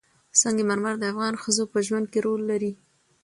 سنگ 0.41 0.57
مرمر 0.69 0.95
د 0.99 1.03
افغان 1.11 1.33
ښځو 1.43 1.63
په 1.73 1.79
ژوند 1.87 2.05
کې 2.11 2.19
رول 2.25 2.41
لري. 2.51 2.71